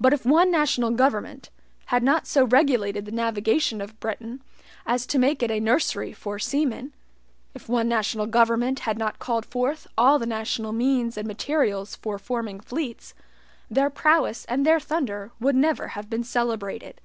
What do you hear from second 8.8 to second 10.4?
had not called forth all the